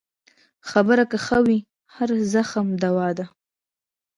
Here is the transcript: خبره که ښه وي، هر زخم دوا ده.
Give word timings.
خبره 0.69 1.03
که 1.11 1.17
ښه 1.25 1.39
وي، 1.45 1.59
هر 1.95 2.09
زخم 2.33 2.67
دوا 2.83 3.09
ده. 3.17 3.25